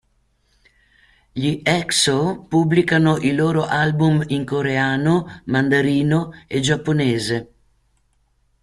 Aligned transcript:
Gli 1.31 1.61
Exo 1.63 2.45
pubblicano 2.49 3.17
i 3.17 3.33
loro 3.35 3.65
album 3.67 4.23
in 4.29 4.43
coreano, 4.45 5.43
mandarino 5.45 6.31
e 6.47 6.59
giapponese. 6.59 7.51